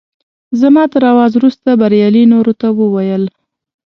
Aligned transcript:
زما 0.61 0.83
تر 0.93 1.03
اواز 1.13 1.31
وروسته 1.35 1.69
بریالي 1.81 2.23
نورو 2.33 2.53
ته 2.61 2.67
وویل. 2.79 3.23